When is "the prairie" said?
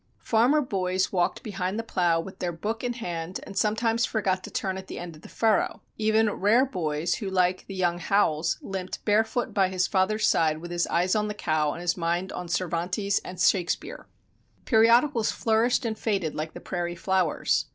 16.55-16.95